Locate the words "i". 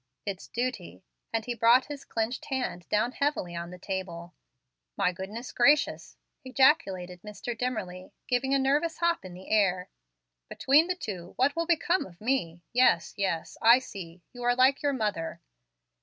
13.61-13.77